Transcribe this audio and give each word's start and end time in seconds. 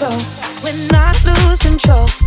control. 0.00 0.18
We're 0.64 0.88
not 0.90 1.14
losing 1.26 1.78
control. 1.78 2.19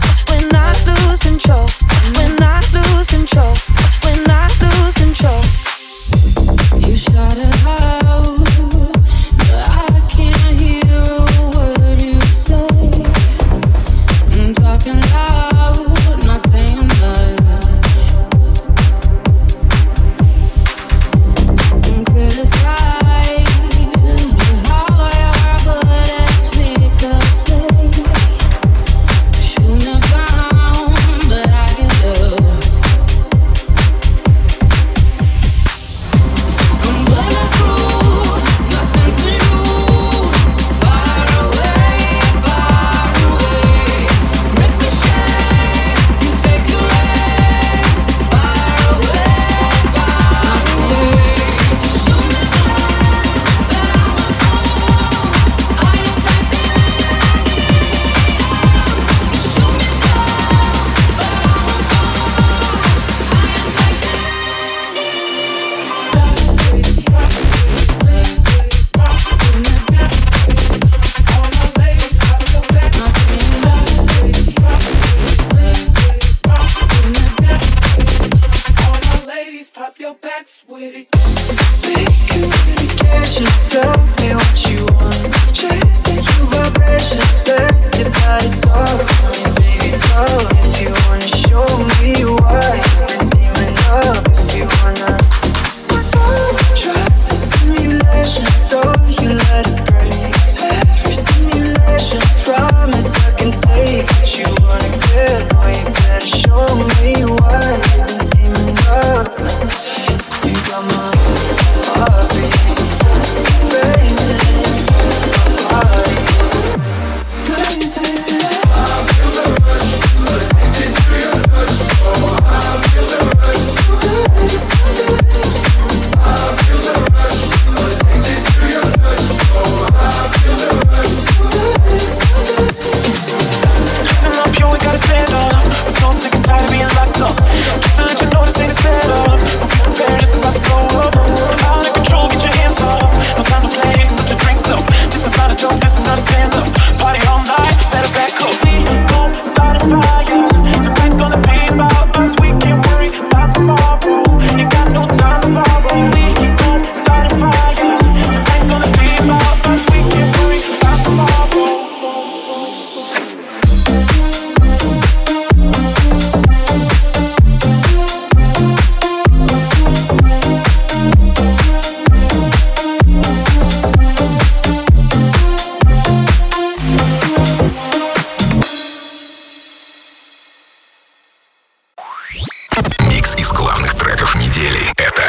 главных 183.64 183.96
треков 183.96 184.36
недели. 184.36 184.92
Это 184.98 185.24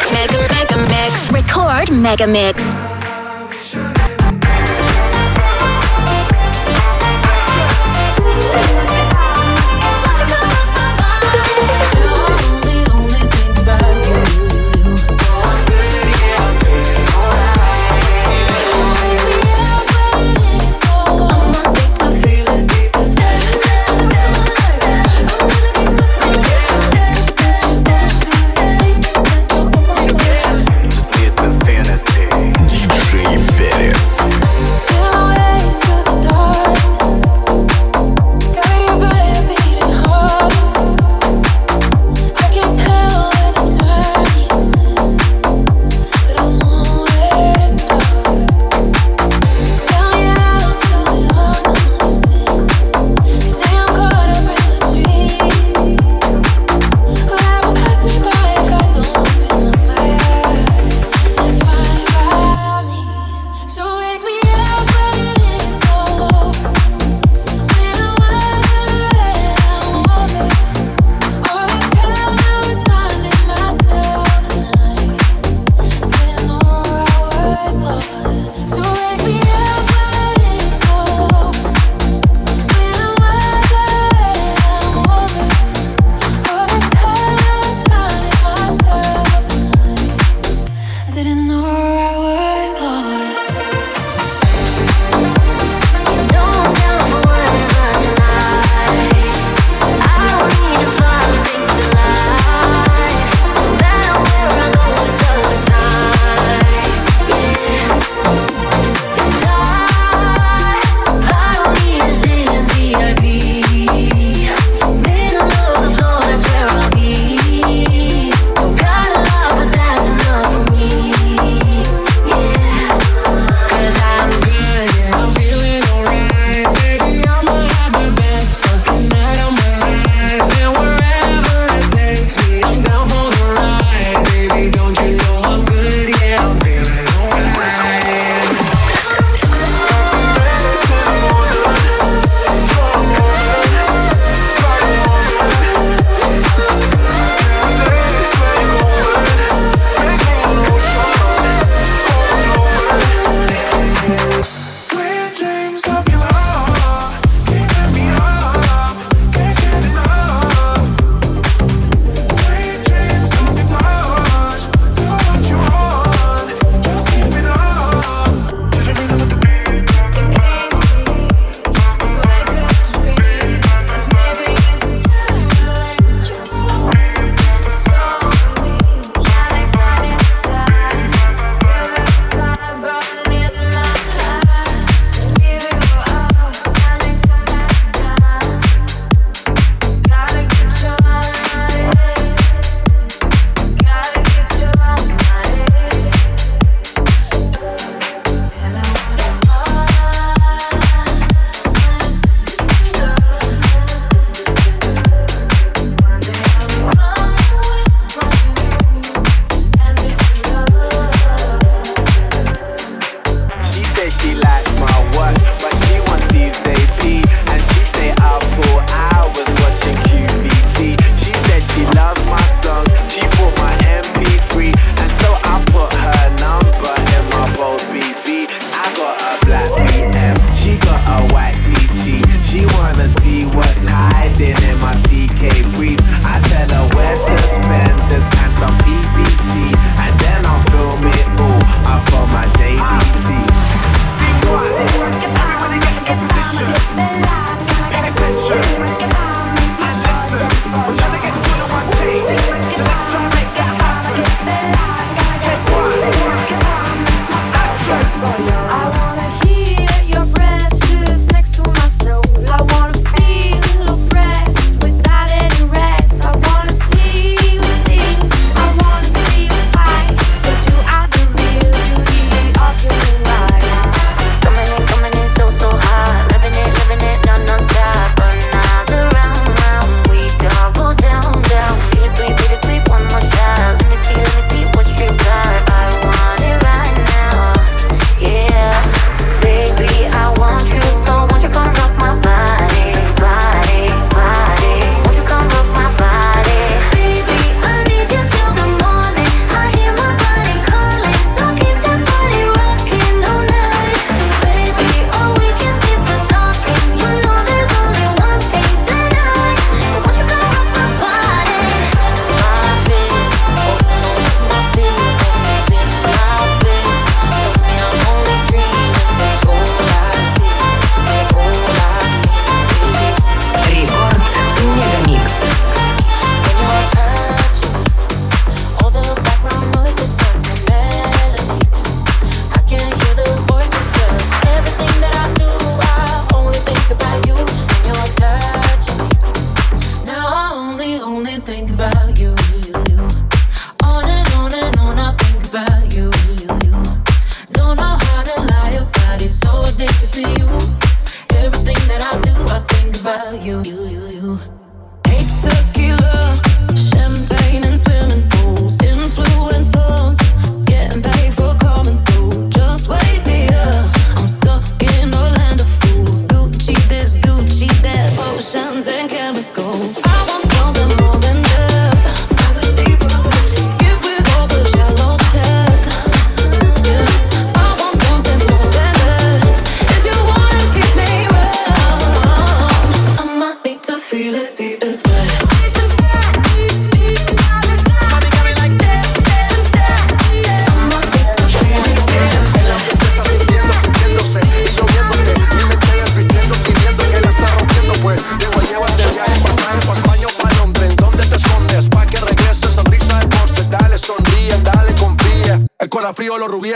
Мегамикс. 0.48 1.30
Record 1.30 1.92
Мегамикс. 1.92 2.93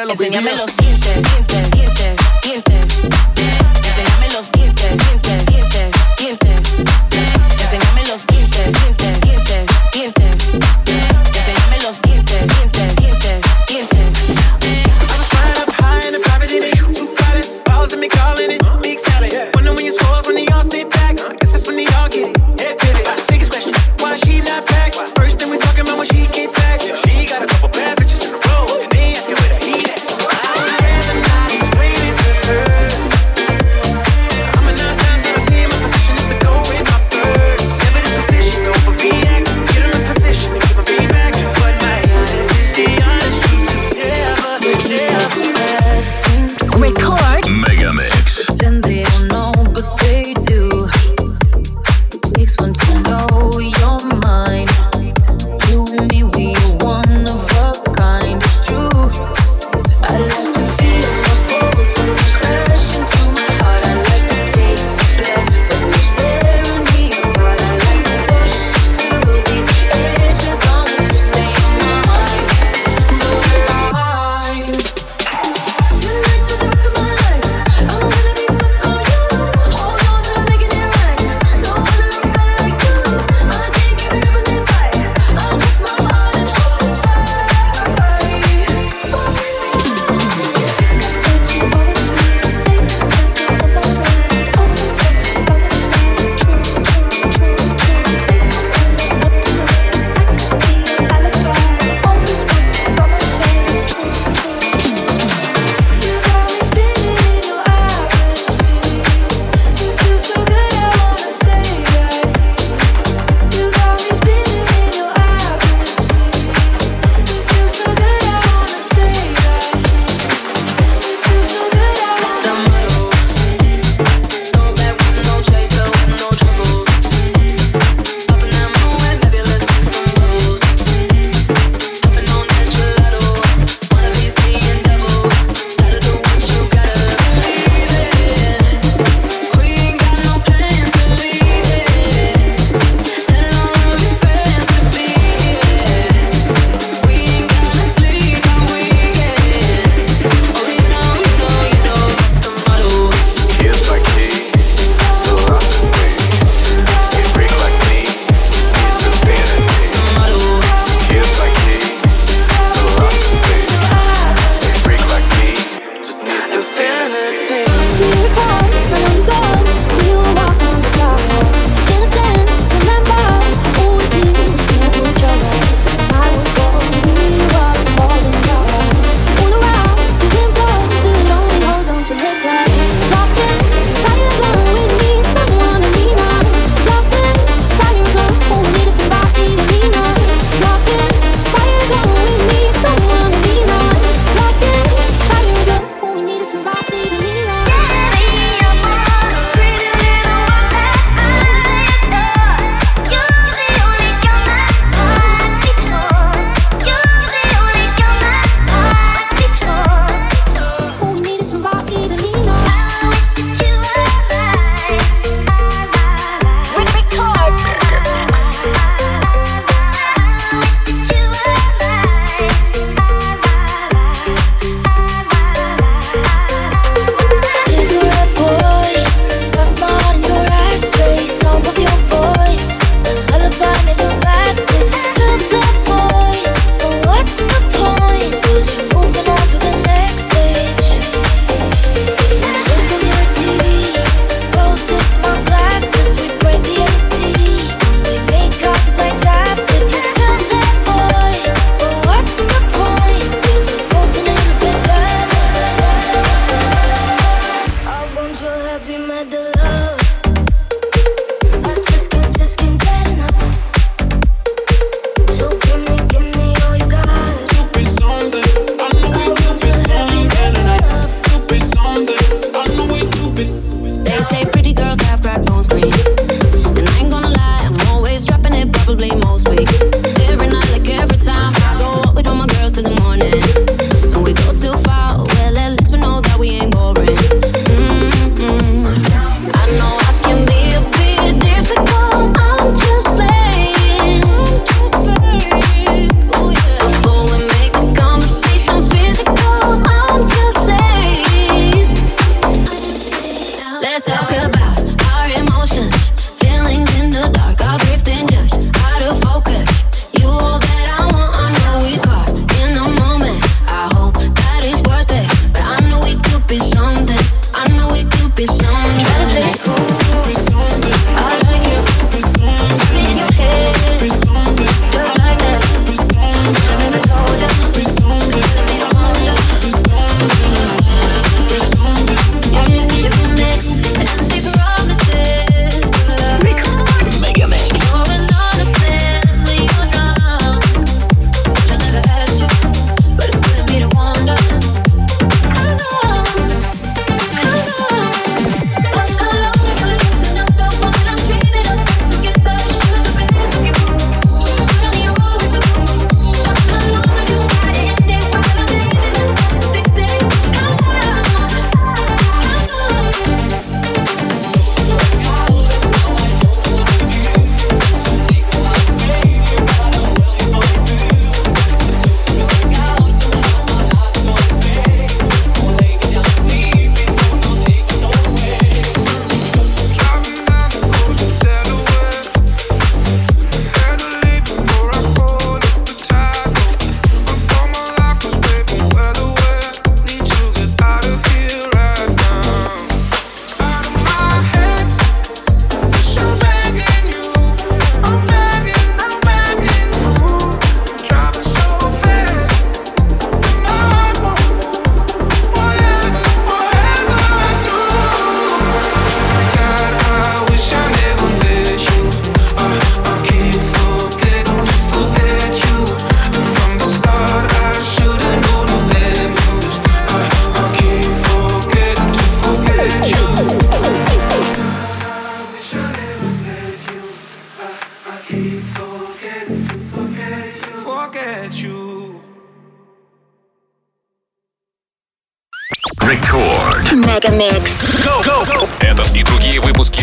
los 0.09 0.19
los 0.19 0.78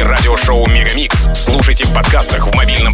радиошоу 0.06 0.68
Мегамикс. 0.68 1.30
Слушайте 1.36 1.86
в 1.86 1.94
подкастах 1.94 2.48
в 2.48 2.56
мобильном 2.56 2.94